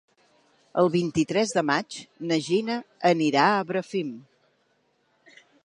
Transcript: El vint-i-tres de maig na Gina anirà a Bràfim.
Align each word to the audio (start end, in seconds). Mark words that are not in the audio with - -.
El 0.83 0.87
vint-i-tres 0.95 1.53
de 1.57 1.63
maig 1.71 1.99
na 2.31 2.39
Gina 2.47 2.79
anirà 3.13 3.45
a 3.53 3.61
Bràfim. 3.73 4.09